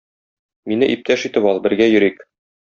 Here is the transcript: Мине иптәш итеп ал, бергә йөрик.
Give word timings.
Мине 0.71 0.89
иптәш 0.93 1.27
итеп 1.31 1.47
ал, 1.51 1.61
бергә 1.69 1.89
йөрик. 1.93 2.27